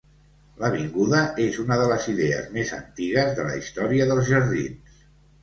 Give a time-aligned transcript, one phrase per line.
[0.61, 4.99] L'avinguda és una de les idees més antigues de la història dels jardins.